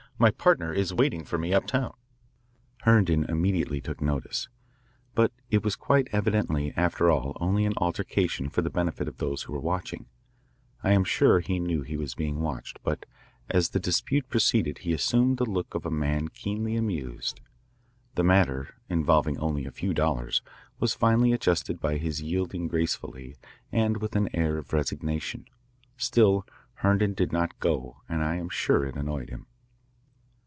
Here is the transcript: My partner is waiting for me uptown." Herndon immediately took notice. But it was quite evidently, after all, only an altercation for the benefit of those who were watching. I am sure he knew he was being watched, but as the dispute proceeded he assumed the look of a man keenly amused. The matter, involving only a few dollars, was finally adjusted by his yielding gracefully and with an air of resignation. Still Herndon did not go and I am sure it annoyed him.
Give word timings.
My 0.19 0.29
partner 0.29 0.71
is 0.71 0.93
waiting 0.93 1.23
for 1.23 1.39
me 1.39 1.51
uptown." 1.51 1.95
Herndon 2.83 3.23
immediately 3.23 3.81
took 3.81 4.01
notice. 4.01 4.49
But 5.15 5.31
it 5.49 5.63
was 5.63 5.75
quite 5.75 6.09
evidently, 6.11 6.73
after 6.75 7.09
all, 7.09 7.35
only 7.41 7.65
an 7.65 7.73
altercation 7.77 8.47
for 8.47 8.61
the 8.61 8.69
benefit 8.69 9.07
of 9.07 9.17
those 9.17 9.41
who 9.41 9.53
were 9.53 9.59
watching. 9.59 10.05
I 10.83 10.91
am 10.91 11.03
sure 11.03 11.39
he 11.39 11.59
knew 11.59 11.81
he 11.81 11.97
was 11.97 12.13
being 12.13 12.39
watched, 12.39 12.77
but 12.83 13.07
as 13.49 13.69
the 13.69 13.79
dispute 13.79 14.29
proceeded 14.29 14.77
he 14.77 14.93
assumed 14.93 15.39
the 15.39 15.49
look 15.49 15.73
of 15.73 15.87
a 15.87 15.89
man 15.89 16.27
keenly 16.27 16.75
amused. 16.75 17.39
The 18.13 18.23
matter, 18.23 18.75
involving 18.89 19.39
only 19.39 19.65
a 19.65 19.71
few 19.71 19.91
dollars, 19.91 20.43
was 20.79 20.93
finally 20.93 21.33
adjusted 21.33 21.79
by 21.79 21.97
his 21.97 22.21
yielding 22.21 22.67
gracefully 22.67 23.37
and 23.71 23.97
with 23.97 24.15
an 24.15 24.29
air 24.35 24.59
of 24.59 24.71
resignation. 24.71 25.45
Still 25.97 26.45
Herndon 26.75 27.15
did 27.15 27.31
not 27.31 27.59
go 27.59 28.01
and 28.07 28.23
I 28.23 28.35
am 28.35 28.49
sure 28.49 28.85
it 28.85 28.95
annoyed 28.95 29.31
him. 29.31 29.47